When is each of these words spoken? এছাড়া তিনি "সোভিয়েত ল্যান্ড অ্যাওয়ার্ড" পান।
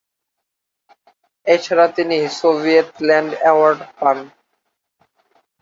এছাড়া 1.47 1.85
তিনি 1.95 2.17
"সোভিয়েত 2.39 2.89
ল্যান্ড 3.07 3.31
অ্যাওয়ার্ড" 3.41 3.79
পান। 3.99 4.17